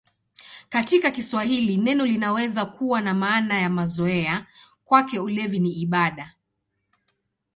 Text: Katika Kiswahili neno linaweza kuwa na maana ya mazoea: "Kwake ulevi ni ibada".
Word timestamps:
Katika 0.69 1.11
Kiswahili 1.11 1.77
neno 1.77 2.05
linaweza 2.05 2.65
kuwa 2.65 3.01
na 3.01 3.13
maana 3.13 3.59
ya 3.61 3.69
mazoea: 3.69 4.45
"Kwake 4.85 5.19
ulevi 5.19 5.59
ni 5.59 5.71
ibada". 5.71 6.35